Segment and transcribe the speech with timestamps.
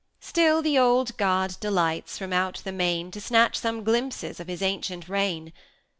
[0.19, 4.63] Still the old God delights, from out the main, To snatch some glimpses of his
[4.63, 5.53] ancient reign.